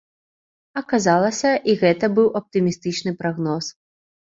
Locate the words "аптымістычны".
2.41-3.17